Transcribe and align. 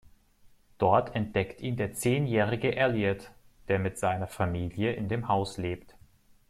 Dort 0.79 1.13
entdeckt 1.15 1.61
ihn 1.61 1.75
der 1.77 1.93
zehnjährige 1.93 2.75
Elliott, 2.75 3.29
der 3.67 3.77
mit 3.77 3.99
seiner 3.99 4.25
Familie 4.25 4.93
in 4.93 5.09
dem 5.09 5.27
Haus 5.27 5.59
lebt. 5.59 5.95